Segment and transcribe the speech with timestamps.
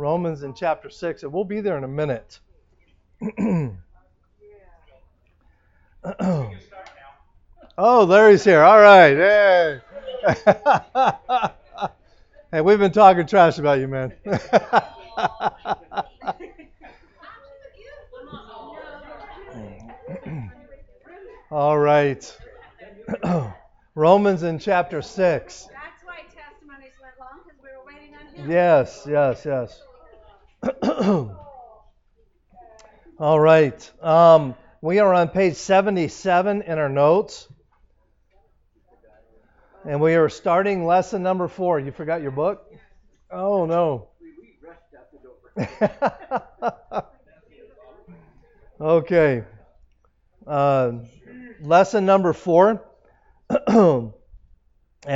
[0.00, 2.40] Romans in chapter 6, and we'll be there in a minute.
[7.78, 8.62] oh, Larry's here.
[8.62, 9.14] All right.
[9.14, 9.80] Hey.
[12.50, 14.14] hey, we've been talking trash about you, man.
[21.50, 22.38] All right.
[23.94, 25.68] Romans in chapter 6.
[25.68, 28.50] That's why testimonies went long because we were waiting on him.
[28.50, 29.82] Yes, yes, yes.
[33.18, 34.04] All right.
[34.04, 37.48] Um, we are on page 77 in our notes.
[39.84, 41.80] And we are starting lesson number four.
[41.80, 42.70] You forgot your book?
[43.30, 44.08] Oh, no.
[48.80, 49.44] okay.
[50.46, 50.92] Uh,
[51.62, 52.84] lesson number four.
[53.66, 54.12] and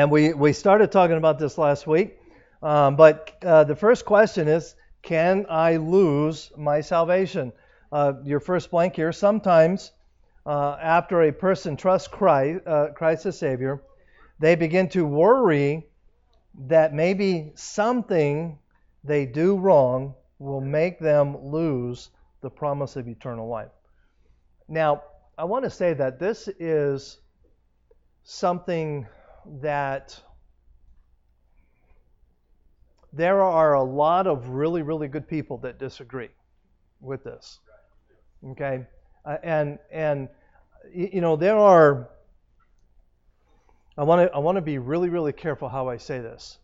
[0.09, 2.19] we, we started talking about this last week.
[2.63, 4.74] Um, but uh, the first question is
[5.05, 7.53] Can I lose my salvation?
[7.93, 9.13] Uh, your first blank here.
[9.13, 9.93] Sometimes,
[10.46, 13.83] uh, after a person trusts Christ, uh, Christ as Savior,
[14.38, 15.87] they begin to worry
[16.66, 18.59] that maybe something
[19.05, 23.71] they do wrong will make them lose the promise of eternal life.
[24.68, 25.02] Now,
[25.37, 27.18] I want to say that this is
[28.23, 29.07] something
[29.61, 30.18] that
[33.16, 36.30] there are a lot of really, really good people that disagree
[37.01, 37.60] with this.
[38.51, 38.84] Okay,
[39.24, 40.29] uh, and and
[40.93, 42.10] you know there are.
[43.96, 46.59] I want to I want to be really, really careful how I say this.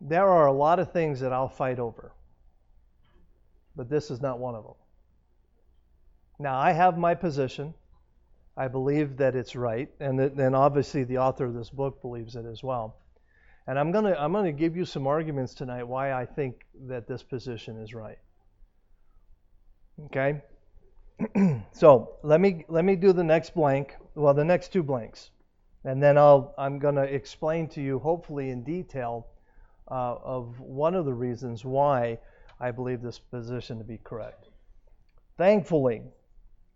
[0.00, 2.12] There are a lot of things that I'll fight over,
[3.74, 4.74] but this is not one of them.
[6.38, 7.74] Now, I have my position.
[8.58, 12.44] I believe that it's right, and then obviously the author of this book believes it
[12.44, 12.96] as well.
[13.68, 17.22] And I'm gonna I'm gonna give you some arguments tonight why I think that this
[17.22, 18.18] position is right.
[20.06, 20.42] Okay.
[21.72, 23.94] so let me let me do the next blank.
[24.16, 25.30] Well, the next two blanks,
[25.84, 29.28] and then I'll I'm gonna explain to you, hopefully in detail,
[29.88, 32.18] uh, of one of the reasons why
[32.58, 34.48] I believe this position to be correct.
[35.36, 36.02] Thankfully,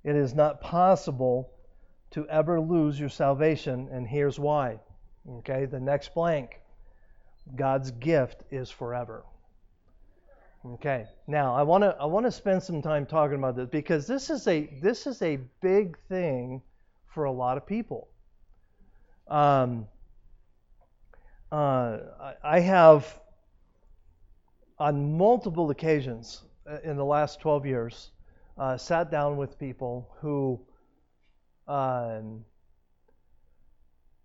[0.05, 1.52] it is not possible
[2.13, 4.81] to ever lose your salvation, and here's why.
[5.29, 6.61] Okay, the next blank.
[7.57, 9.25] God's gift is forever.
[10.65, 11.07] Okay.
[11.27, 14.31] Now, I want to I want to spend some time talking about this because this
[14.31, 16.63] is a this is a big thing
[17.07, 18.09] for a lot of people.
[19.27, 19.87] Um,
[21.51, 21.99] uh,
[22.45, 23.21] I have
[24.79, 28.11] on multiple occasions uh, in the last 12 years
[28.59, 30.61] uh, sat down with people who
[31.69, 32.45] um,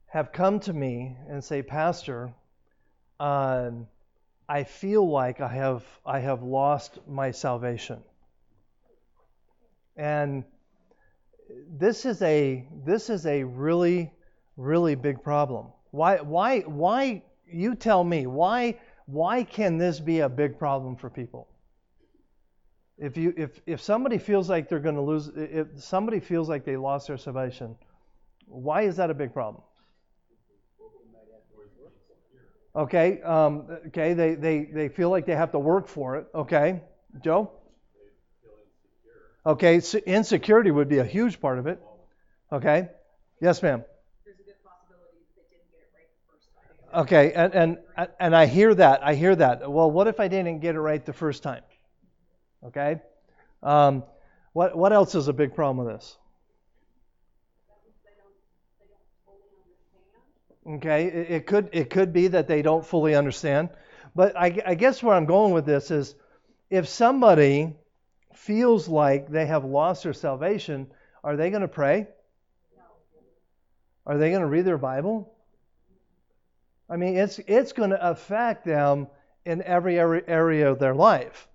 [0.08, 2.34] have come to me and say, Pastor,
[3.20, 3.88] um,
[4.50, 8.02] I feel like I have I have lost my salvation.
[9.98, 10.46] And
[11.70, 14.12] this is a this is a really
[14.56, 15.68] really big problem.
[15.92, 21.10] Why why why you tell me why why can this be a big problem for
[21.10, 21.48] people?
[22.98, 26.66] If you if if somebody feels like they're going to lose if somebody feels like
[26.66, 27.76] they lost their salvation,
[28.48, 29.64] why is that a big problem?
[32.76, 36.28] Okay, um, okay, they, they, they feel like they have to work for it.
[36.36, 36.82] Okay,
[37.24, 37.52] Joe?
[39.46, 41.82] Okay, so insecurity would be a huge part of it.
[42.52, 42.90] Okay,
[43.42, 43.84] yes, ma'am.
[46.94, 47.78] Okay, and, and
[48.20, 49.04] and I hear that.
[49.04, 49.70] I hear that.
[49.70, 51.62] Well, what if I didn't get it right the first time?
[52.66, 53.00] Okay.
[53.64, 54.04] Um,
[54.54, 56.18] what what else is a big problem with this?
[60.68, 63.70] Okay, it, it, could it could be that they don't fully understand,
[64.14, 66.16] but I, I guess where I'm going with this is,
[66.70, 67.74] if somebody
[68.34, 70.88] feels like they have lost their salvation,
[71.24, 72.08] are they going to pray?
[74.06, 75.34] Are they going to read their Bible?
[76.90, 79.08] I mean, it's it's going to affect them
[79.46, 81.48] in every area of their life.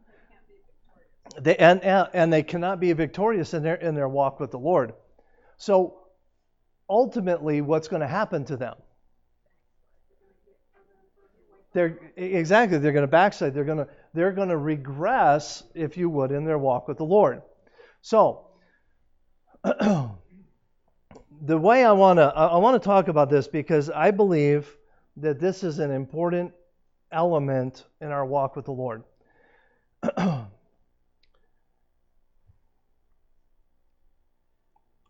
[1.40, 4.92] They, and, and they cannot be victorious in their in their walk with the Lord.
[5.56, 5.98] So
[6.88, 8.74] ultimately, what's going to happen to them?
[11.72, 13.54] They're exactly they're going to backslide.
[13.54, 17.04] They're going to they're going to regress, if you would, in their walk with the
[17.04, 17.40] Lord.
[18.02, 18.48] So
[19.64, 20.10] the
[21.46, 24.76] way I want to I want to talk about this because I believe
[25.16, 26.52] that this is an important
[27.10, 29.04] element in our walk with the Lord.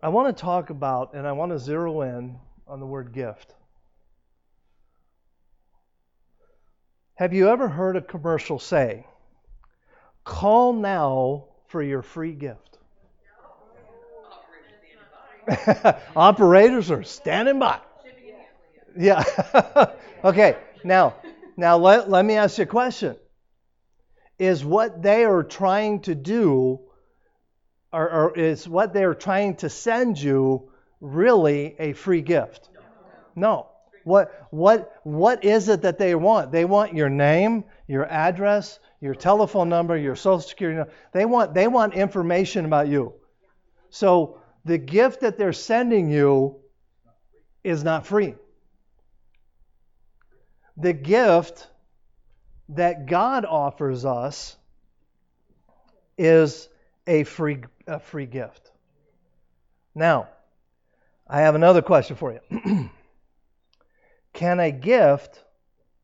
[0.03, 3.55] I want to talk about and I want to zero in on the word gift.
[7.15, 9.07] Have you ever heard a commercial say,
[10.25, 12.79] call now for your free gift?
[16.17, 17.79] Operators are standing by.
[18.99, 19.23] Yeah.
[20.25, 20.57] okay.
[20.83, 21.15] Now,
[21.57, 23.17] now let, let me ask you a question.
[24.39, 26.81] Is what they are trying to do,
[27.93, 32.71] or, or is what they're trying to send you really a free gift?
[33.35, 33.69] No.
[34.05, 36.51] What what what is it that they want?
[36.51, 40.93] They want your name, your address, your telephone number, your social security number.
[41.13, 43.15] They want they want information about you.
[43.91, 46.57] So the gift that they're sending you
[47.63, 48.35] is not free.
[50.77, 51.69] The gift
[52.71, 54.57] that God offers us
[56.17, 56.69] is
[57.07, 58.71] a free a free gift.
[59.95, 60.29] Now,
[61.27, 62.41] I have another question for you.
[64.33, 65.43] Can a gift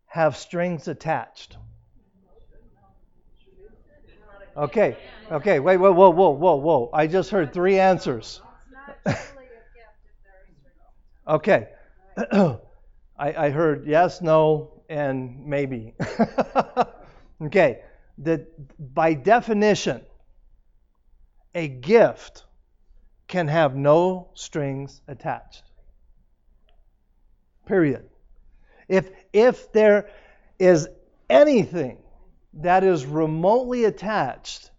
[0.07, 1.57] have strings attached?
[4.57, 4.97] Okay,
[5.31, 6.91] okay, wait, whoa, whoa, whoa, whoa, whoa.
[6.93, 8.43] I just heard three answers.
[11.29, 11.69] okay.
[12.33, 12.59] I,
[13.19, 15.95] I heard yes, no, and maybe.
[17.43, 17.83] okay.
[18.19, 20.01] That by definition,
[21.59, 22.45] a gift
[23.27, 25.65] can have no strings attached.
[27.67, 28.09] Period.
[28.87, 30.09] If, if there
[30.61, 30.89] is
[31.29, 31.99] anything
[32.55, 34.71] that is remotely attached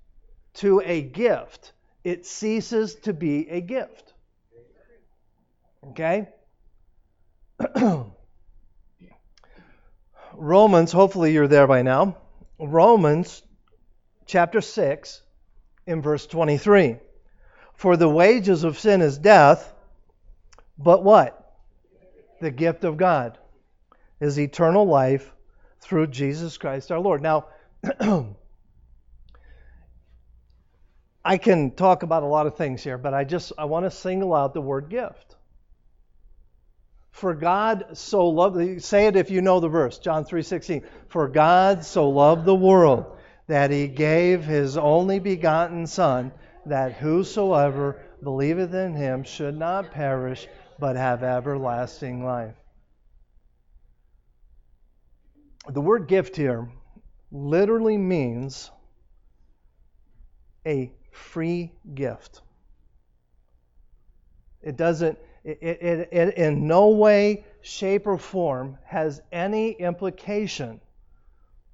[0.54, 1.74] to a gift,
[2.06, 4.14] it ceases to be a gift.
[5.90, 6.30] Okay?
[10.34, 12.16] Romans, hopefully you're there by now.
[12.58, 13.44] Romans
[14.26, 15.24] chapter 6
[15.90, 16.98] in verse 23.
[17.74, 19.74] For the wages of sin is death,
[20.78, 21.36] but what?
[22.40, 23.38] The gift of God
[24.22, 25.34] is eternal life
[25.82, 27.22] through Jesus Christ our Lord.
[27.22, 27.48] Now,
[31.26, 33.92] I can talk about a lot of things here, but I just I want to
[33.92, 35.36] single out the word gift.
[37.12, 40.84] For God so loved say it if you know the verse, John 3:16.
[41.08, 43.18] For God so loved the world
[43.50, 46.32] that he gave his only begotten son
[46.68, 50.48] that whosoever believeth in him should not perish
[50.78, 52.54] but have everlasting life.
[55.68, 56.70] The word gift here
[57.32, 58.70] literally means
[60.64, 62.44] a free gift.
[64.62, 70.80] It doesn't, it, it, it, in no way, shape, or form has any implication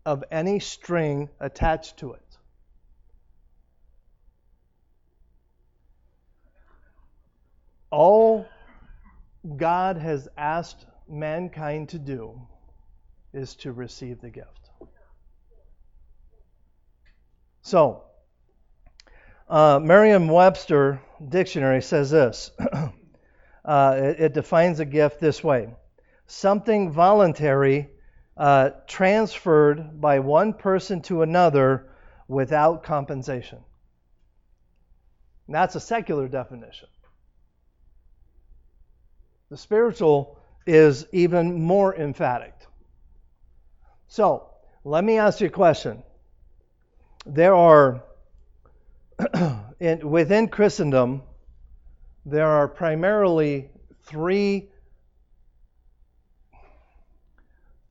[0.05, 2.21] of any string attached to it.
[7.89, 8.45] All
[9.57, 12.41] God has asked mankind to do
[13.33, 14.69] is to receive the gift.
[17.61, 18.03] So,
[19.49, 22.51] uh, Merriam Webster Dictionary says this
[23.65, 25.69] uh, it, it, defines a gift this way
[26.27, 27.89] something voluntary
[28.37, 31.87] uh, transferred by one person to another
[32.27, 33.59] without compensation.
[35.47, 36.89] And that's a secular definition.
[39.49, 42.53] The spiritual is even more emphatic.
[44.07, 44.49] So,
[44.83, 46.03] let me ask you a question.
[47.25, 48.03] There are,
[49.79, 51.23] in, within Christendom,
[52.25, 53.69] there are primarily
[54.03, 54.69] three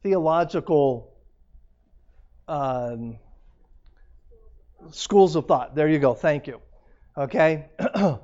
[0.05, 1.13] theological
[2.47, 3.17] um,
[4.91, 5.75] schools of thought.
[5.75, 6.15] There you go.
[6.15, 6.61] Thank you.
[7.17, 7.67] Okay?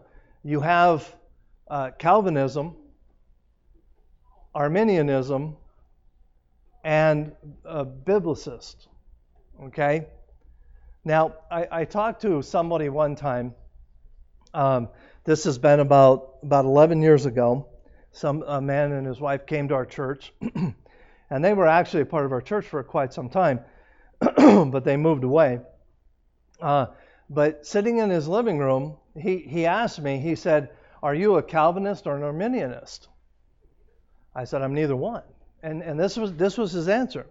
[0.45, 1.13] you have
[1.69, 2.77] uh, Calvinism,
[4.55, 5.57] Arminianism,
[6.85, 7.33] and
[7.65, 8.77] a biblicist.
[9.65, 10.07] Okay?
[11.03, 13.55] Now, I, I talked to somebody one time.
[14.53, 14.89] Um,
[15.25, 17.69] this has been about, about 11 years ago.
[18.13, 20.33] Some a man and his wife came to our church,
[21.31, 23.61] and they were actually a part of our church for quite some time,
[24.21, 25.61] but they moved away.
[26.61, 26.87] Uh,
[27.31, 30.71] but sitting in his living room, he, he asked me, he said,
[31.03, 33.07] Are you a Calvinist or an Arminianist?
[34.35, 35.23] I said, I'm neither one.
[35.63, 37.27] And, and this, was, this was his answer.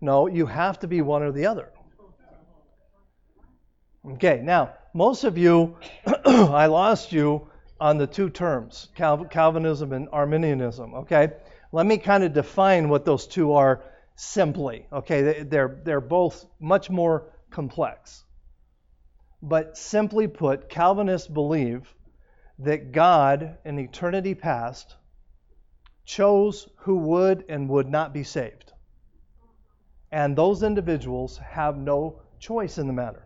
[0.00, 1.70] No, you have to be one or the other.
[4.12, 5.76] Okay, now, most of you,
[6.24, 7.48] I lost you
[7.80, 11.32] on the two terms, Cal- Calvinism and Arminianism, okay?
[11.72, 13.82] Let me kind of define what those two are
[14.16, 15.42] simply, okay?
[15.42, 18.24] They're, they're both much more complex.
[19.42, 21.94] But simply put, Calvinists believe
[22.58, 24.96] that God in eternity past
[26.04, 28.72] chose who would and would not be saved.
[30.12, 33.22] And those individuals have no choice in the matter.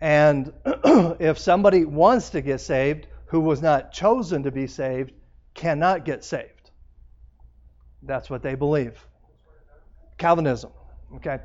[0.00, 5.12] And if somebody wants to get saved who was not chosen to be saved,
[5.54, 6.70] cannot get saved.
[8.02, 8.98] That's what they believe.
[10.18, 10.72] Calvinism.
[11.16, 11.38] Okay.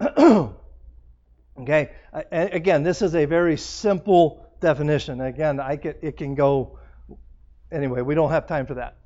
[1.60, 1.90] okay.
[2.30, 5.20] And Again, this is a very simple definition.
[5.20, 6.78] Again, I it can go
[7.72, 8.02] anyway.
[8.02, 8.96] We don't have time for that.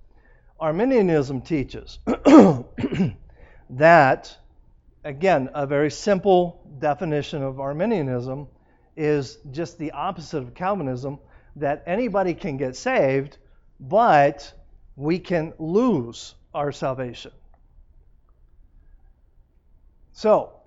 [0.61, 1.99] Arminianism teaches
[3.71, 4.37] that,
[5.05, 8.47] again, a very simple definition of Arminianism
[8.97, 11.19] is just the opposite of Calvinism
[11.57, 13.39] that anybody can get saved,
[13.81, 14.53] but
[14.95, 17.33] we can lose our salvation.
[20.13, 20.53] So,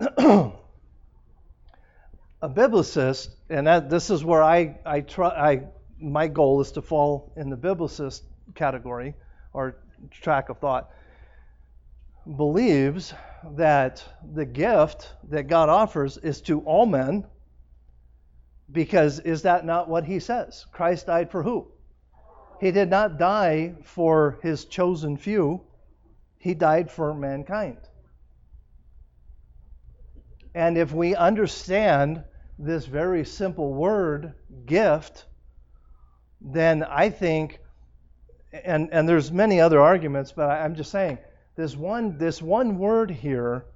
[2.42, 5.62] a biblicist, and that, this is where I, I try, I,
[6.00, 8.22] my goal is to fall in the biblicist
[8.56, 9.14] category
[9.52, 9.76] or
[10.10, 10.90] track of thought,
[12.36, 13.14] believes
[13.56, 14.02] that
[14.34, 17.24] the gift that God offers is to all men
[18.72, 20.66] because is that not what he says?
[20.72, 21.68] Christ died for who?
[22.64, 25.60] He did not die for his chosen few,
[26.38, 27.76] he died for mankind.
[30.54, 32.24] And if we understand
[32.58, 34.32] this very simple word,
[34.64, 35.26] gift,
[36.40, 37.58] then I think,
[38.50, 41.18] and, and there's many other arguments, but I'm just saying,
[41.56, 43.66] this one, this one word here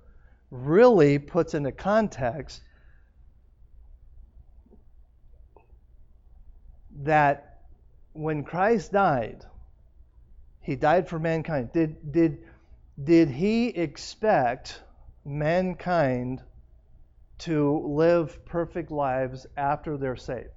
[0.50, 2.62] really puts into context
[7.02, 7.48] that
[8.18, 9.44] when Christ died,
[10.60, 11.72] he died for mankind.
[11.72, 12.38] Did, did,
[13.02, 14.82] did he expect
[15.25, 16.42] mankind
[17.38, 20.48] to live perfect lives after they're saved?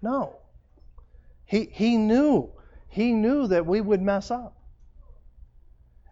[0.00, 0.36] No.
[1.44, 2.52] He, he knew.
[2.86, 4.56] He knew that we would mess up.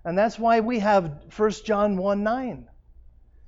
[0.05, 2.69] And that's why we have 1 John 1 9.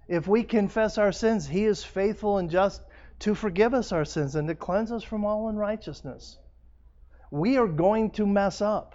[0.07, 2.83] If we confess our sins, he is faithful and just
[3.21, 6.39] to forgive us our sins and to cleanse us from all unrighteousness.
[7.35, 8.95] We are going to mess up.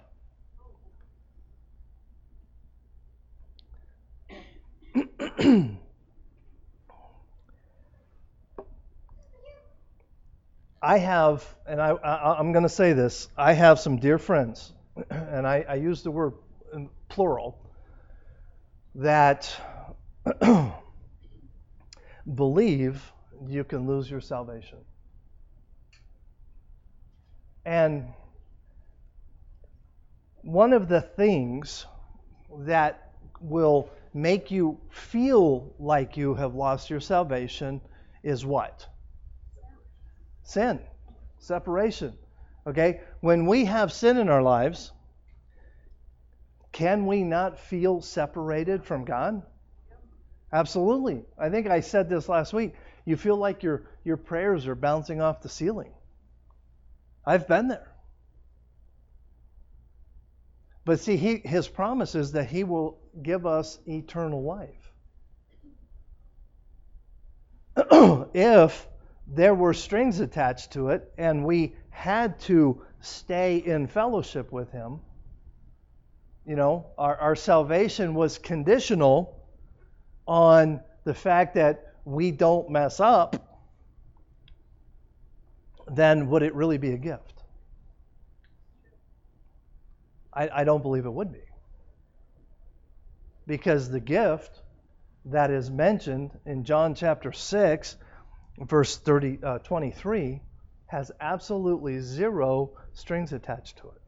[10.82, 14.72] I have, and I, am going to say this, I have some dear friends,
[15.10, 16.32] and I, I use the word
[17.10, 17.58] plural,
[18.94, 19.54] that
[22.34, 23.12] believe
[23.46, 24.78] you can lose your salvation.
[27.66, 28.14] And
[30.42, 31.86] one of the things
[32.60, 37.80] that will make you feel like you have lost your salvation
[38.22, 38.86] is what?
[40.42, 40.80] Sin,
[41.38, 42.16] separation.
[42.66, 43.00] Okay?
[43.20, 44.92] When we have sin in our lives,
[46.72, 49.42] can we not feel separated from God?
[50.52, 51.24] Absolutely.
[51.38, 52.74] I think I said this last week.
[53.04, 55.92] You feel like your, your prayers are bouncing off the ceiling.
[57.24, 57.86] I've been there.
[60.84, 64.92] But see, he, his promise is that he will give us eternal life.
[68.34, 68.88] if
[69.26, 75.00] there were strings attached to it and we had to stay in fellowship with him,
[76.46, 79.36] you know, our, our salvation was conditional
[80.26, 83.36] on the fact that we don't mess up,
[85.92, 87.39] then would it really be a gift?
[90.32, 91.42] I, I don't believe it would be.
[93.46, 94.62] Because the gift
[95.26, 97.96] that is mentioned in John chapter 6,
[98.58, 100.40] verse 30, uh, 23,
[100.86, 104.00] has absolutely zero strings attached to it.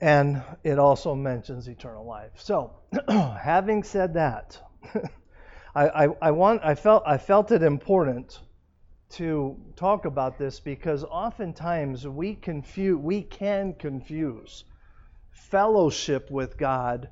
[0.00, 2.30] and it also mentions eternal life.
[2.36, 2.72] So,
[3.08, 4.60] having said that,
[5.74, 8.40] I, I, I, want I felt I felt it important
[9.08, 14.64] to talk about this because oftentimes we confuse we can confuse
[15.30, 17.08] fellowship with God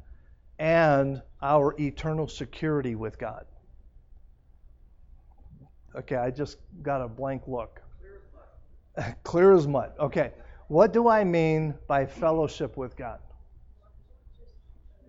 [0.58, 3.44] and our eternal security with God.
[5.96, 7.80] Okay, I just got a blank look.
[9.22, 9.92] Clear as mud.
[9.98, 10.32] Okay.
[10.68, 13.18] What do I mean by fellowship with God?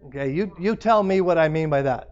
[0.08, 2.12] Okay, you, you tell me what I mean by that.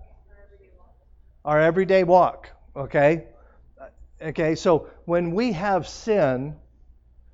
[1.46, 2.50] Our everyday walk.
[2.76, 3.26] Okay?
[4.24, 6.56] Okay, so when we have sin,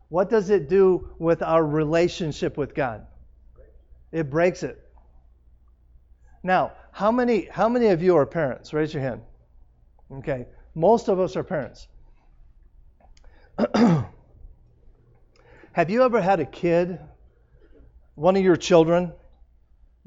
[0.09, 3.05] what does it do with our relationship with God?
[4.11, 4.81] It breaks it.
[6.41, 8.73] Now, how many how many of you are parents?
[8.73, 9.21] Raise your hand.
[10.11, 10.47] Okay.
[10.73, 11.87] Most of us are parents.
[15.73, 16.99] Have you ever had a kid
[18.15, 19.13] one of your children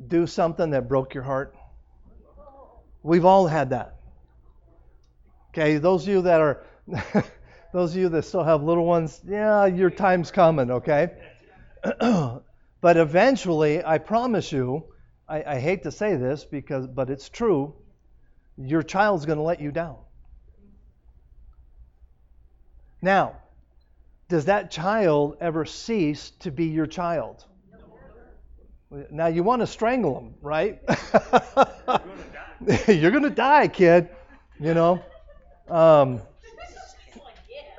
[0.07, 1.55] do something that broke your heart?
[3.03, 3.97] We've all had that.
[5.51, 6.65] Okay, those of you that are,
[7.73, 11.11] those of you that still have little ones, yeah, your time's coming, okay?
[12.01, 14.85] but eventually, I promise you,
[15.29, 17.75] I, I hate to say this because, but it's true,
[18.57, 19.97] your child's going to let you down.
[23.01, 23.37] Now,
[24.29, 27.45] does that child ever cease to be your child?
[29.11, 30.81] Now you want to strangle them, right?
[32.87, 34.11] You're going to die, kid.
[34.61, 35.03] You know.
[35.69, 36.21] Um,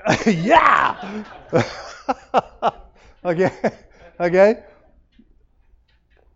[0.26, 1.24] yeah.
[3.26, 3.52] okay.
[4.20, 4.64] Okay.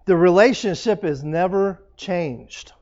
[0.06, 2.74] The relationship is never changed.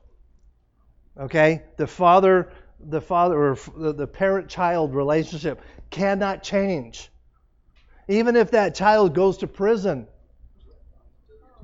[1.20, 1.62] Okay.
[1.76, 2.50] The father,
[2.80, 7.10] the father, or the parent-child relationship cannot change.
[8.08, 10.06] Even if that child goes to prison,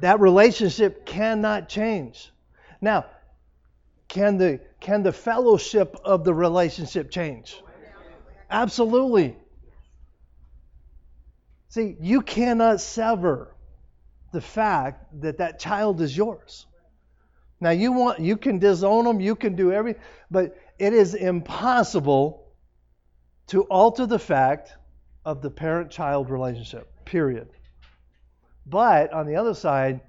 [0.01, 2.31] that relationship cannot change.
[2.83, 3.07] Now,
[4.09, 7.63] can the can the fellowship of the relationship change?
[8.53, 9.35] Absolutely.
[11.69, 13.57] See, you cannot sever
[14.33, 16.67] the fact that that child is yours.
[17.61, 22.47] Now you want you can disown them, you can do everything, but it is impossible
[23.47, 24.73] to alter the fact
[25.25, 26.91] of the parent-child relationship.
[27.07, 27.49] Period.
[28.67, 30.01] But on the other side,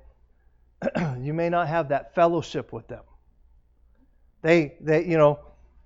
[1.20, 3.04] you may not have that fellowship with them.
[4.42, 5.40] They, they, you know,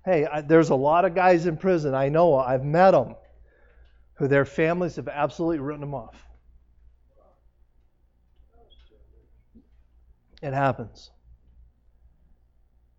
[0.08, 1.94] hey, I, there's a lot of guys in prison.
[1.94, 2.34] I know.
[2.36, 3.14] I've met them,
[4.14, 6.16] who their families have absolutely written them off.
[10.42, 11.10] It happens.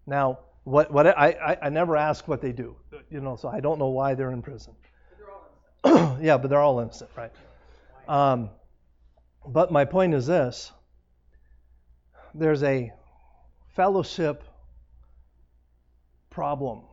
[0.06, 2.76] Now, what, what I, I, I never ask what they do,
[3.10, 4.74] you know, so I don't know why they're in prison.
[5.86, 7.32] yeah, but they're all innocent, right?
[8.08, 8.52] Um,
[9.48, 10.72] but my point is this
[12.36, 12.92] there's a
[13.76, 14.44] fellowship
[16.30, 16.84] problem,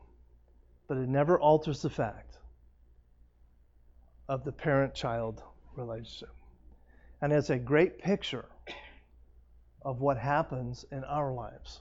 [0.88, 2.38] but it never alters the fact
[4.28, 5.42] of the parent child
[5.76, 6.34] relationship.
[7.20, 8.46] And it's a great picture
[9.82, 11.80] of what happens in our lives.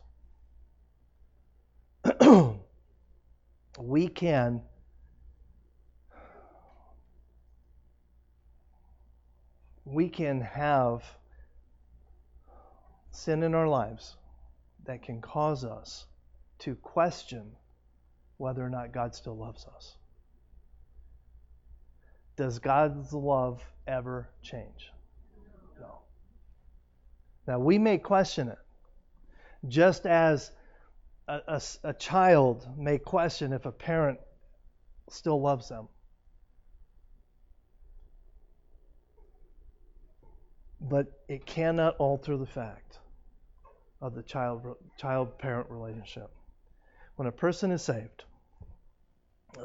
[3.80, 4.62] we can
[9.86, 11.04] we can have
[13.12, 14.16] sin in our lives
[14.86, 16.06] that can cause us
[16.60, 17.52] to question
[18.38, 19.96] whether or not God still loves us.
[22.36, 24.92] Does God's love ever change?
[25.80, 26.00] No.
[27.48, 28.60] Now, we may question it,
[29.68, 30.52] just as
[31.28, 34.20] a, a, a child may question if a parent
[35.10, 35.88] still loves them.
[40.90, 43.00] but it cannot alter the fact
[44.02, 46.30] of the child child parent relationship.
[47.16, 48.26] When a person is saved,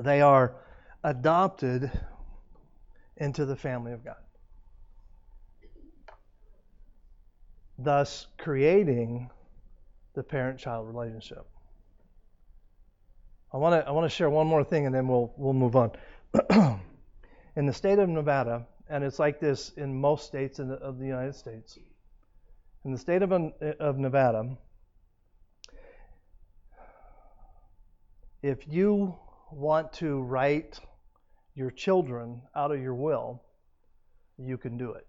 [0.00, 0.54] they are
[1.02, 1.90] adopted
[3.16, 4.16] into the family of God.
[7.78, 9.30] Thus creating
[10.14, 11.46] the parent child relationship.
[13.52, 15.76] I want to I want to share one more thing and then we'll we'll move
[15.76, 15.92] on.
[17.56, 21.06] in the state of Nevada, and it's like this in most states the, of the
[21.06, 21.78] United States.
[22.84, 24.56] In the state of, of Nevada,
[28.42, 29.14] if you
[29.50, 30.81] want to write
[31.55, 33.42] your children out of your will,
[34.38, 35.07] you can do it.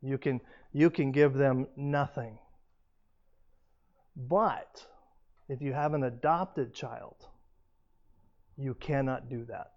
[0.00, 0.40] You can
[0.72, 2.38] you can give them nothing.
[4.16, 4.86] But
[5.48, 7.16] if you have an adopted child,
[8.56, 9.72] you cannot do that.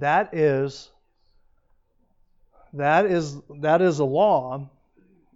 [0.00, 0.90] That is
[2.72, 4.68] that is that is a law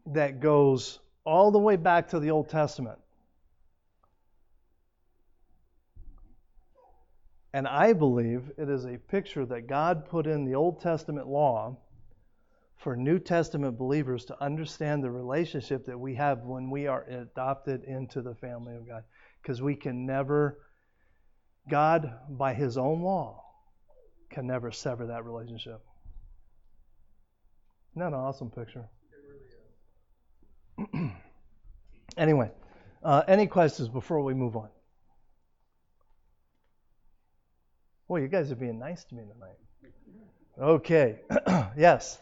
[0.07, 2.99] that goes all the way back to the Old Testament.
[7.53, 11.79] And I believe it is a picture that God put in the Old Testament law
[12.77, 17.85] for New Testament believers to understand the relationship that we have when we are adopted
[17.85, 19.03] into the family of God.
[19.43, 20.59] Because we can never,
[21.69, 23.43] God, by His own law,
[24.31, 25.81] can never sever that relationship.
[27.93, 28.89] Isn't that an awesome picture?
[32.17, 32.51] anyway,
[33.03, 34.69] uh, any questions before we move on?
[38.09, 39.57] Boy, you guys are being nice to me tonight.
[40.61, 41.21] Okay.
[41.77, 42.19] yes.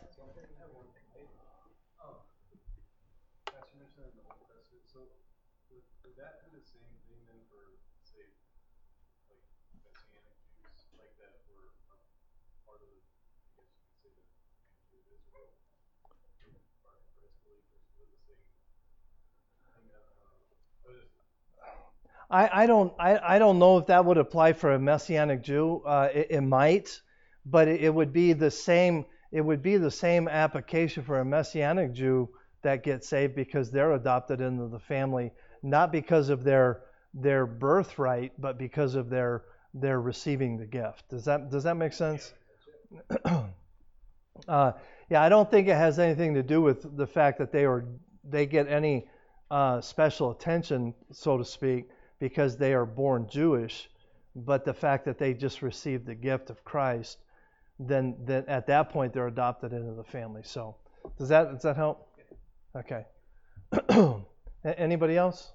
[22.31, 25.83] I, I don't I, I don't know if that would apply for a messianic Jew.
[25.87, 27.01] Uh, it, it, might,
[27.45, 29.05] but it, it, would be the same.
[29.31, 32.29] It would be the same application for a messianic Jew
[32.63, 35.31] that gets saved because they're adopted into the family,
[35.63, 36.83] not because of their
[37.15, 41.09] their birthright, but because of their their receiving the gift.
[41.09, 42.33] Does that does that make sense?
[44.49, 44.73] uh,
[45.11, 47.85] yeah, I don't think it has anything to do with the fact that they are
[48.25, 49.07] they get any
[49.51, 53.89] uh, special attention, so to speak because they are born Jewish,
[54.35, 57.19] but the fact that they just received the gift of Christ,
[57.79, 60.43] then, then at that point they're adopted into the family.
[60.45, 60.77] So
[61.19, 62.09] does that does that help?
[62.75, 63.05] Okay.
[64.65, 65.53] Anybody else?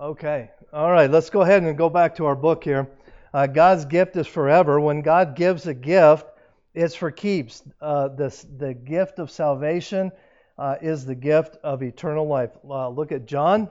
[0.00, 0.50] Okay.
[0.72, 1.10] All right.
[1.10, 2.88] Let's go ahead and go back to our book here.
[3.32, 4.80] Uh, God's gift is forever.
[4.80, 6.26] When God gives a gift,
[6.74, 7.62] it's for keeps.
[7.80, 10.10] Uh, the gift of salvation
[10.58, 12.50] uh, is the gift of eternal life.
[12.68, 13.68] Uh, look at John.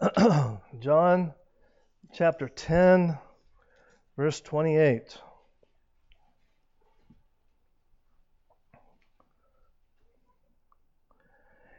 [0.80, 1.32] John
[2.12, 3.18] chapter 10,
[4.16, 5.18] verse 28.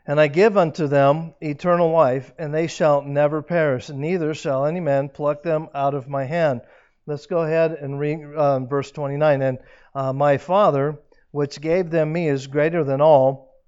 [0.05, 4.79] And I give unto them eternal life, and they shall never perish, neither shall any
[4.79, 6.61] man pluck them out of my hand.
[7.09, 9.41] Let's go ahead and read uh, verse 29.
[9.41, 9.57] And
[9.95, 10.99] uh, my Father,
[11.31, 13.63] which gave them me is greater than all,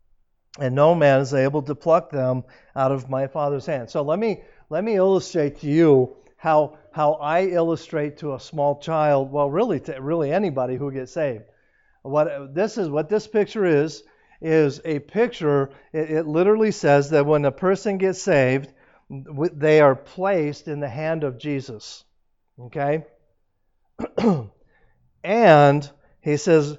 [0.60, 2.44] and no man is able to pluck them
[2.76, 3.90] out of my Father's hand.
[3.90, 8.80] So let me let me illustrate to you how how I illustrate to a small
[8.80, 11.46] child, well, really to really anybody who gets saved.
[12.04, 14.04] What this is, what this picture is,
[14.40, 15.72] is a picture.
[15.94, 18.72] It, it literally says that when a person gets saved,
[19.10, 22.04] they are placed in the hand of Jesus.
[22.60, 23.04] Okay,
[25.24, 25.90] and
[26.22, 26.78] he says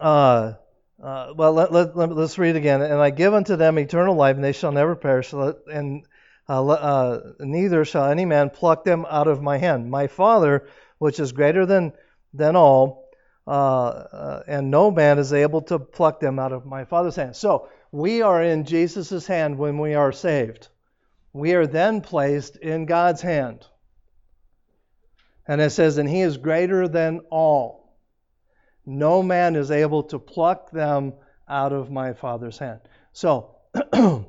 [0.00, 0.54] uh,
[1.02, 2.80] uh, well, let, let, let, us read again.
[2.82, 6.04] And I give unto them eternal life, and they shall never perish, and
[6.48, 9.90] uh, uh, neither shall any man pluck them out of my hand.
[9.90, 10.68] My Father,
[10.98, 11.92] which is greater than,
[12.32, 13.10] than all,
[13.46, 17.36] uh, uh, and no man is able to pluck them out of my Father's hand.
[17.36, 20.68] So we are in Jesus' hand when we are saved.
[21.32, 23.66] We are then placed in God's hand.
[25.48, 27.96] And it says, and he is greater than all.
[28.84, 31.14] No man is able to pluck them
[31.48, 32.80] out of my Father's hand.
[33.12, 33.56] So,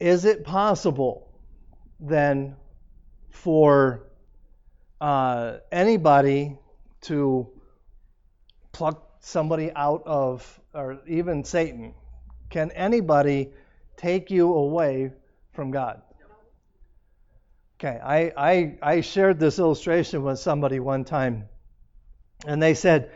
[0.00, 1.30] is it possible
[1.98, 2.56] then
[3.30, 4.06] for
[5.00, 6.58] uh, anybody
[7.02, 7.48] to
[8.72, 11.94] pluck somebody out of, or even Satan?
[12.50, 13.50] Can anybody
[13.96, 15.12] take you away
[15.52, 16.02] from God?
[17.82, 21.48] Okay, I, I, I shared this illustration with somebody one time
[22.46, 23.10] and they said,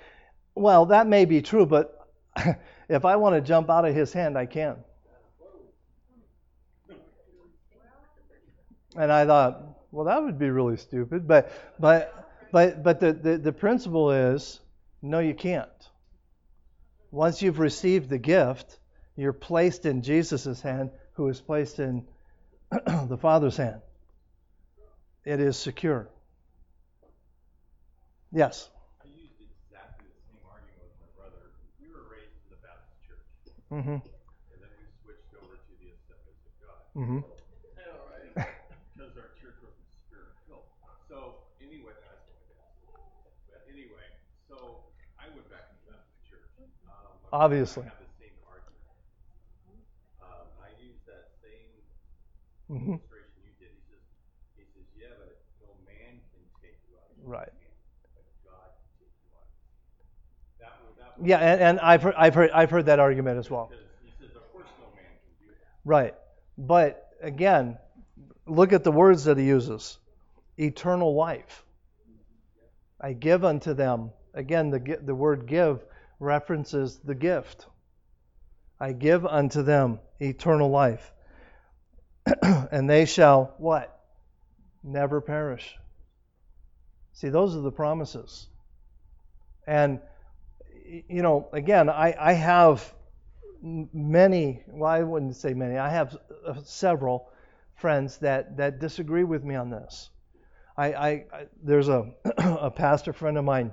[0.54, 2.08] Well, that may be true, but
[2.88, 4.76] if I want to jump out of his hand, I can.
[8.96, 11.28] And I thought, well, that would be really stupid.
[11.28, 14.60] But but but but the, the, the principle is
[15.02, 15.68] no, you can't.
[17.10, 18.78] Once you've received the gift,
[19.14, 22.06] you're placed in Jesus' hand, who is placed in
[22.70, 23.82] the Father's hand.
[25.24, 26.08] It is secure.
[28.32, 28.68] Yes.
[29.00, 31.54] I used exactly the same argument with my brother.
[31.80, 33.24] We were raised in the Baptist church.
[33.70, 33.98] Mm-hmm.
[34.02, 36.80] And then we switched over to the Assemblies of God.
[36.98, 37.20] Mm-hmm.
[39.14, 40.66] because our church wasn't spirit filled.
[41.06, 42.98] So anyway, that's what
[43.46, 44.06] But anyway,
[44.50, 46.50] so I went back to the Baptist church.
[46.90, 47.86] Um, Obviously.
[47.86, 48.82] I the same argument.
[50.18, 51.70] Um, I used that same
[52.66, 52.98] mm-hmm.
[52.98, 53.70] illustration you did.
[53.70, 54.02] He says,
[54.58, 57.13] he says, yeah, but no man can take you out.
[57.24, 57.48] Right.
[61.22, 63.70] Yeah, and, and, I've heard, I've heard I've heard that argument as well.
[65.84, 66.14] Right,
[66.58, 67.78] but again,
[68.46, 69.98] look at the words that he uses:
[70.58, 71.64] eternal life.
[73.00, 74.10] I give unto them.
[74.34, 75.84] Again, the the word give
[76.18, 77.66] references the gift.
[78.80, 81.12] I give unto them eternal life,
[82.42, 84.00] and they shall what?
[84.82, 85.76] Never perish.
[87.14, 88.48] See, those are the promises.
[89.66, 90.00] And
[91.08, 92.92] you know, again, I, I have
[93.62, 97.30] many, well, I wouldn't say many, I have uh, several
[97.76, 100.10] friends that, that disagree with me on this.
[100.76, 103.72] I, I, I there's a, a pastor friend of mine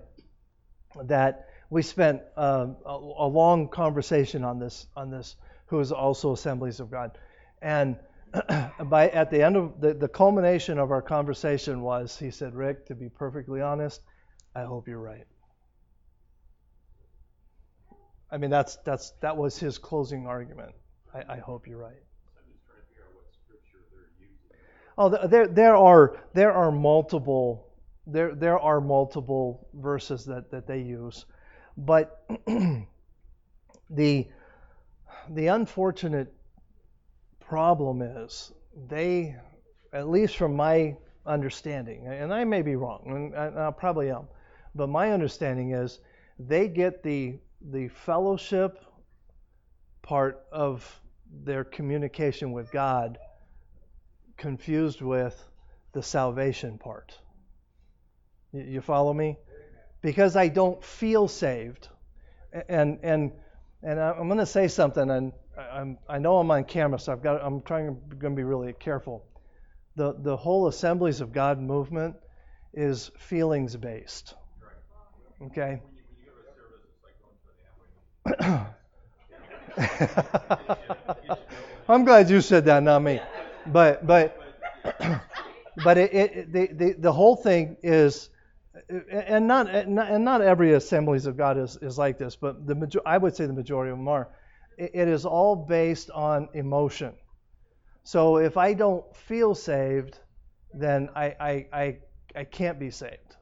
[1.03, 5.35] that we spent uh, a, a, long conversation on this on this,
[5.67, 7.17] who is also Assemblies of God,
[7.61, 7.97] and
[8.85, 12.85] by at the end of the, the culmination of our conversation was he said, Rick,
[12.87, 14.01] to be perfectly honest,
[14.55, 15.25] I hope you're right.
[18.31, 20.71] I mean that's that's that was his closing argument.
[21.13, 22.03] I, I hope you're right.
[24.97, 27.67] Oh, there there are there are multiple
[28.07, 31.25] there there are multiple verses that, that they use,
[31.77, 32.25] but
[33.89, 34.27] the
[35.29, 36.33] the unfortunate
[37.51, 38.53] problem is
[38.87, 39.35] they,
[39.91, 44.29] at least from my understanding, and I may be wrong, and I probably am,
[44.73, 45.99] but my understanding is
[46.39, 47.39] they get the
[47.73, 48.79] the fellowship
[50.01, 51.01] part of
[51.43, 53.17] their communication with God
[54.37, 55.35] confused with
[55.91, 57.19] the salvation part.
[58.53, 59.37] You follow me?
[60.01, 61.89] Because I don't feel saved,
[62.69, 63.33] and and
[63.83, 67.23] and I'm going to say something, and I'm, I know I'm on camera, so I've
[67.23, 69.25] got I'm trying going to be really careful.
[69.95, 72.15] The the whole Assemblies of God movement
[72.73, 74.35] is feelings based.
[75.43, 75.81] Okay.
[81.89, 83.19] I'm glad you said that, not me.
[83.67, 84.37] But but
[85.83, 88.29] but it, it the, the the whole thing is
[88.89, 93.17] and not and not every assemblies of God is, is like this, but the I
[93.17, 94.29] would say the majority of them are.
[94.77, 97.13] It, it is all based on emotion.
[98.03, 100.19] So if I don't feel saved,
[100.73, 101.97] then I I I,
[102.35, 103.35] I can't be saved.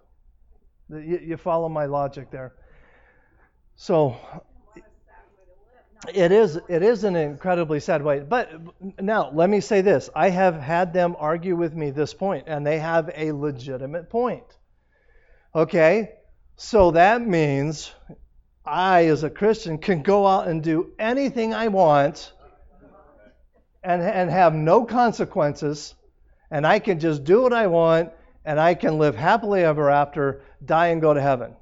[0.89, 2.53] You, you follow my logic there.
[3.75, 4.17] So
[6.13, 8.19] it is it is an incredibly sad way.
[8.19, 8.51] But
[8.99, 12.65] now let me say this: I have had them argue with me this point, and
[12.65, 14.57] they have a legitimate point.
[15.53, 16.11] Okay,
[16.57, 17.91] so that means
[18.63, 22.33] I, as a Christian, can go out and do anything I want
[23.83, 25.95] and, and have no consequences,
[26.51, 28.11] and I can just do what I want,
[28.45, 31.55] and I can live happily ever after, die and go to heaven.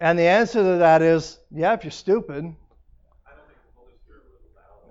[0.00, 2.54] And the answer to that is, yeah, if you're stupid.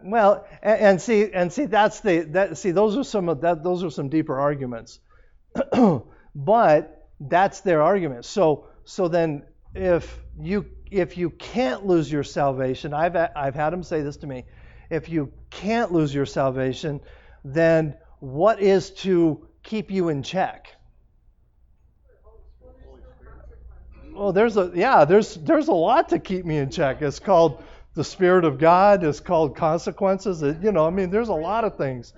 [0.03, 3.63] Well, and, and see, and see, that's the that see, those are some of that.
[3.63, 4.99] Those are some deeper arguments.
[6.35, 8.25] but that's their argument.
[8.25, 13.83] So so then if you if you can't lose your salvation, I've I've had them
[13.83, 14.45] say this to me.
[14.89, 17.01] If you can't lose your salvation,
[17.43, 20.67] then what is to keep you in check?
[24.13, 27.01] Well, there's a yeah, there's there's a lot to keep me in check.
[27.01, 27.63] It's called
[27.95, 29.03] the Spirit of God.
[29.03, 30.43] It's called consequences.
[30.43, 32.13] It, you know, I mean, there's a lot of things.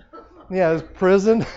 [0.50, 1.46] Yeah, it's prison.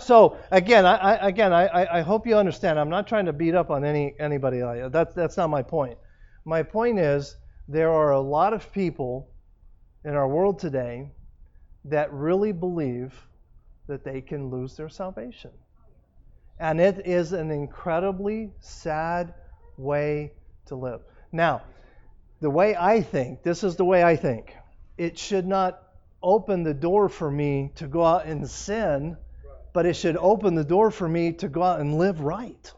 [0.00, 2.78] so again, I, I again, I, I hope you understand.
[2.78, 4.60] I'm not trying to beat up on any anybody.
[4.90, 5.98] That's that's not my point.
[6.44, 7.36] My point is
[7.68, 9.30] there are a lot of people
[10.04, 11.10] in our world today
[11.84, 13.14] that really believe
[13.86, 15.50] that they can lose their salvation,
[16.58, 19.34] and it is an incredibly sad
[19.76, 20.32] way
[20.66, 21.00] to live.
[21.32, 21.62] Now,
[22.40, 24.54] the way I think, this is the way I think.
[24.98, 25.82] It should not
[26.22, 29.16] open the door for me to go out and sin
[29.72, 32.72] but it should open the door for me to go out and live right.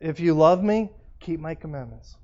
[0.00, 2.16] If you love me, keep my commandments.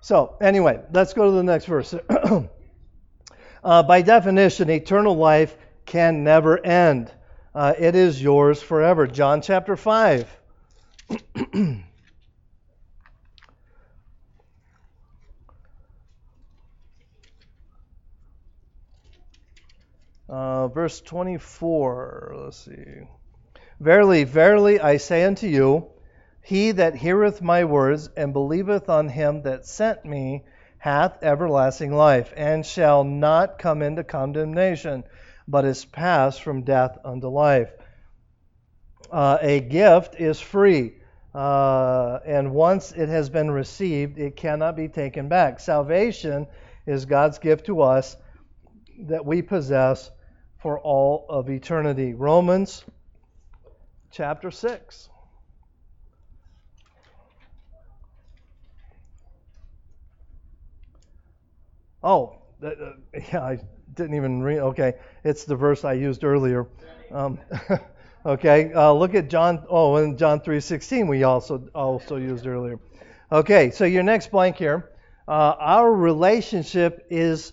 [0.00, 1.94] So, anyway, let's go to the next verse.
[3.64, 5.56] uh, by definition, eternal life
[5.86, 7.12] can never end,
[7.54, 9.06] uh, it is yours forever.
[9.06, 10.40] John chapter 5.
[20.28, 23.08] Uh, verse 24, let's see.
[23.80, 25.90] Verily, verily, I say unto you,
[26.40, 30.44] he that heareth my words and believeth on him that sent me
[30.78, 35.04] hath everlasting life, and shall not come into condemnation,
[35.48, 37.70] but is passed from death unto life.
[39.10, 40.94] Uh, a gift is free,
[41.34, 45.60] uh, and once it has been received, it cannot be taken back.
[45.60, 46.46] Salvation
[46.86, 48.16] is God's gift to us
[49.00, 50.10] that we possess
[50.58, 52.14] for all of eternity.
[52.14, 52.84] Romans
[54.10, 55.08] chapter 6.
[62.02, 63.58] Oh, yeah, I
[63.94, 64.58] didn't even read.
[64.58, 66.66] Okay, it's the verse I used earlier.
[67.10, 67.38] Um,
[68.26, 69.64] okay, uh, look at John.
[69.68, 72.78] Oh, and John 3:16 we also also used earlier.
[73.32, 74.90] Okay, so your next blank here.
[75.26, 77.52] Uh, our relationship is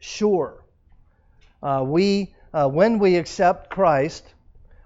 [0.00, 0.64] sure.
[1.62, 4.34] Uh, we, uh, when we accept Christ,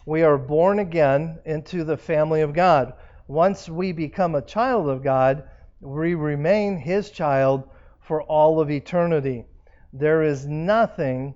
[0.07, 2.92] we are born again into the family of God.
[3.27, 5.48] Once we become a child of God,
[5.81, 7.68] We remain His child
[8.00, 9.44] for all of eternity.
[9.92, 11.35] There is nothing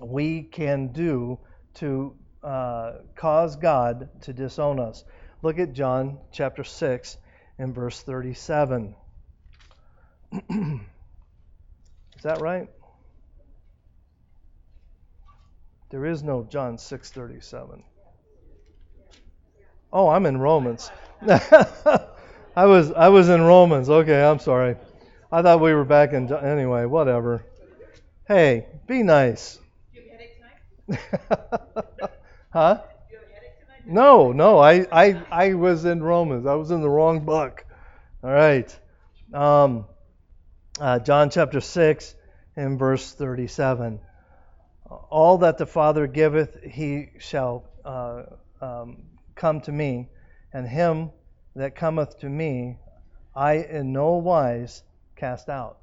[0.00, 1.38] we can do
[1.74, 5.04] to uh, cause God to disown us.
[5.42, 7.18] Look at John chapter 6
[7.58, 8.94] and verse 37.
[12.22, 12.68] is that right?
[15.90, 17.82] There is no John 6:37.
[19.92, 20.92] Oh, I'm in Romans.
[21.28, 23.90] I was I was in Romans.
[23.90, 24.76] Okay, I'm sorry.
[25.32, 27.44] I thought we were back in anyway, whatever.
[28.28, 29.58] Hey, be nice.
[32.52, 32.82] huh?
[33.84, 36.46] No, no, I, I I was in Romans.
[36.46, 37.64] I was in the wrong book.
[38.22, 38.78] All right.
[39.34, 39.86] Um,
[40.80, 42.14] uh, John chapter 6
[42.56, 44.00] and verse 37
[45.10, 48.22] all that the Father giveth, he shall uh,
[48.60, 49.02] um,
[49.34, 50.08] come to me,
[50.52, 51.10] and him
[51.56, 52.76] that cometh to me,
[53.34, 54.82] I in no wise
[55.16, 55.78] cast out.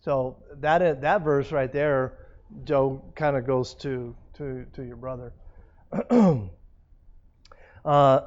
[0.00, 2.14] So that that verse right there,
[2.64, 5.32] Joe, kind of goes to to to your brother.
[7.84, 8.20] uh,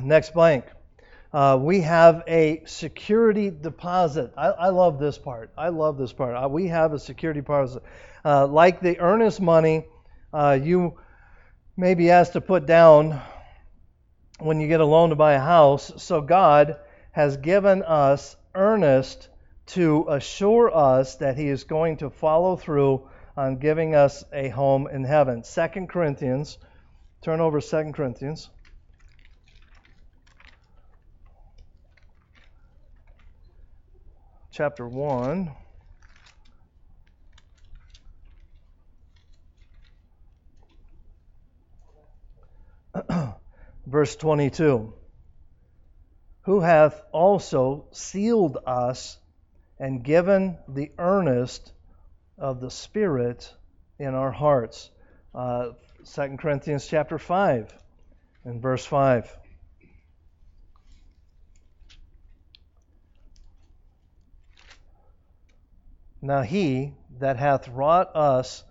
[0.02, 0.64] next blank.
[1.32, 4.32] Uh, we have a security deposit.
[4.36, 5.52] I, I, love this part.
[5.58, 6.34] I love this part.
[6.34, 7.82] Uh, we have a security deposit.
[8.24, 9.84] Uh, like the earnest money
[10.32, 10.98] uh, you
[11.76, 13.20] may be asked to put down
[14.38, 15.92] when you get a loan to buy a house.
[16.02, 16.78] So God
[17.12, 19.28] has given us earnest
[19.66, 24.88] to assure us that He is going to follow through on giving us a home
[24.90, 25.44] in heaven.
[25.44, 26.56] Second Corinthians,
[27.20, 28.48] turn over Second Corinthians.
[34.58, 35.52] Chapter 1.
[43.86, 44.92] Verse 22
[46.40, 49.16] Who hath also sealed us
[49.78, 51.72] and given the earnest
[52.36, 53.54] of the Spirit
[54.00, 54.90] in our hearts.
[55.32, 55.68] Uh,
[56.12, 57.72] 2 Corinthians chapter 5
[58.42, 59.38] and verse 5.
[66.20, 68.64] Now he that hath wrought us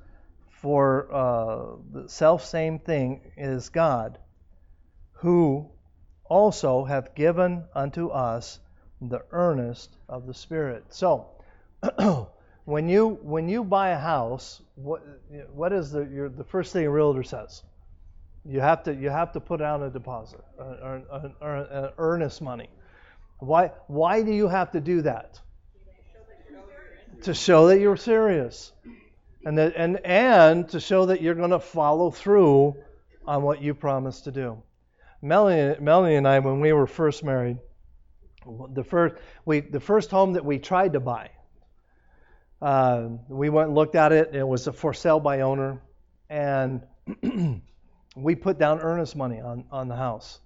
[0.61, 4.17] for uh, the self same thing is God,
[5.13, 5.69] who
[6.25, 8.59] also hath given unto us
[9.01, 10.85] the earnest of the Spirit.
[10.89, 11.27] So,
[12.65, 15.03] when you when you buy a house, what
[15.53, 17.63] what is the your, the first thing a realtor says?
[18.43, 22.69] You have to you have to put down a deposit, an earnest money.
[23.39, 25.39] Why why do you have to do that?
[27.23, 28.71] To show that you're serious
[29.45, 32.75] and that, and and to show that you're going to follow through
[33.25, 34.61] on what you promised to do.
[35.21, 37.57] Melanie, Melanie and I, when we were first married,
[38.73, 41.31] the first we the first home that we tried to buy,
[42.61, 44.35] uh, we went and looked at it.
[44.35, 45.81] It was a for sale by owner,
[46.29, 46.81] and
[48.15, 50.39] we put down earnest money on on the house,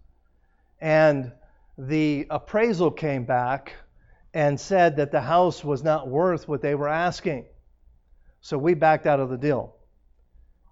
[0.79, 1.31] and
[1.77, 3.73] the appraisal came back
[4.33, 7.45] and said that the house was not worth what they were asking.
[8.39, 9.75] So we backed out of the deal.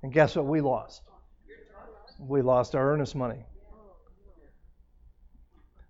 [0.01, 1.01] And guess what we lost?
[2.19, 3.45] We lost our earnest money.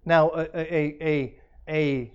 [0.06, 2.14] Now, a, a, a, a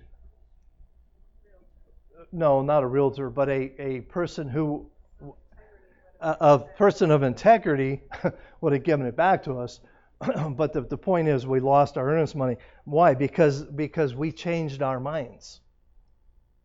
[2.31, 4.85] no, not a realtor, but a, a person who,
[6.19, 8.01] a, a person of integrity
[8.61, 9.79] would have given it back to us.
[10.51, 12.57] but the, the point is, we lost our earnest money.
[12.85, 13.13] Why?
[13.13, 15.59] Because because we changed our minds.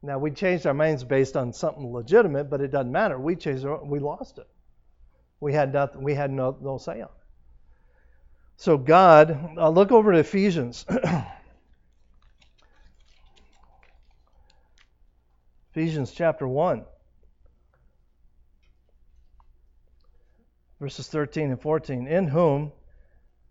[0.02, 3.18] Now we changed our minds based on something legitimate, but it doesn't matter.
[3.18, 4.48] We changed, our, we lost it.
[5.40, 6.02] We had nothing.
[6.02, 7.08] We had no, no say on.
[7.08, 7.10] it.
[8.56, 10.86] So God, uh, look over to Ephesians.
[15.72, 16.84] Ephesians chapter 1,
[20.80, 22.06] verses 13 and 14.
[22.06, 22.72] In whom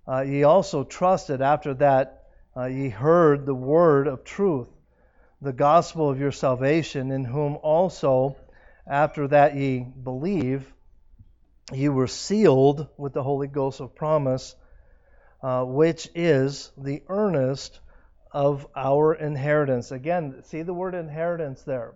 [0.08, 2.20] uh, ye also trusted after that
[2.56, 4.68] uh, ye heard the word of truth,
[5.42, 8.36] the gospel of your salvation, in whom also
[8.86, 10.74] after that ye believe,
[11.72, 14.56] ye were sealed with the Holy Ghost of promise,
[15.42, 17.80] uh, which is the earnest
[18.32, 19.92] of our inheritance.
[19.92, 21.94] Again, see the word inheritance there,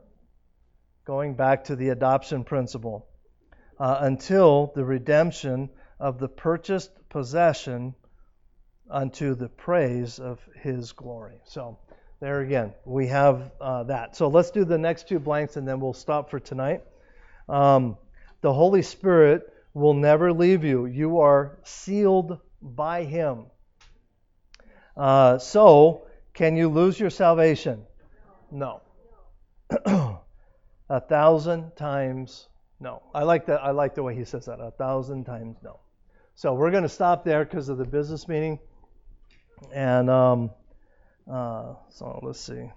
[1.05, 3.07] going back to the adoption principle,
[3.79, 5.69] uh, until the redemption
[6.03, 7.95] of the purchased possession
[8.91, 11.39] unto the praise of his glory.
[11.45, 11.79] So
[12.19, 14.17] there again, we have uh, that.
[14.17, 16.83] So let's do the next two blanks and then we'll stop for tonight.
[17.47, 17.95] Um,
[18.41, 19.43] the Holy Spirit
[19.73, 20.87] will never leave you.
[20.87, 23.45] You are sealed by him.
[24.97, 27.85] Uh, so Can you lose your salvation?
[28.51, 28.81] No.
[30.89, 32.49] a thousand times
[32.81, 33.01] no.
[33.15, 33.63] I like that.
[33.63, 34.59] I like the way he says that.
[34.59, 35.79] A thousand times no.
[36.35, 38.59] So we're going to stop there because of the business meeting.
[39.71, 40.51] And um,
[41.31, 42.69] uh, so let's see.